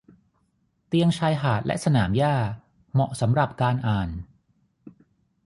[0.87, 2.35] เตียงชายหาดและสนามหญ้า
[2.93, 4.09] เหมาะสำหรับการอ่าน